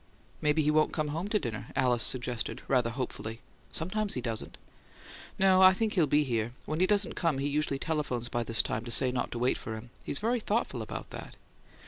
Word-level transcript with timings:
"Maybe 0.41 0.63
he 0.63 0.71
won't 0.71 0.93
come 0.93 1.09
home 1.09 1.27
to 1.27 1.37
dinner," 1.37 1.67
Alice 1.75 2.01
suggested, 2.01 2.63
rather 2.67 2.89
hopefully. 2.89 3.39
"Sometimes 3.71 4.15
he 4.15 4.19
doesn't." 4.21 4.57
"No; 5.37 5.61
I 5.61 5.73
think 5.73 5.93
he'll 5.93 6.07
be 6.07 6.23
here. 6.23 6.53
When 6.65 6.79
he 6.79 6.87
doesn't 6.87 7.13
come 7.13 7.37
he 7.37 7.47
usually 7.47 7.77
telephones 7.77 8.27
by 8.27 8.41
this 8.43 8.63
time 8.63 8.83
to 8.85 8.89
say 8.89 9.11
not 9.11 9.29
to 9.31 9.37
wait 9.37 9.59
for 9.59 9.75
him; 9.75 9.91
he's 10.03 10.17
very 10.17 10.39
thoughtful 10.39 10.81
about 10.81 11.11
that. 11.11 11.35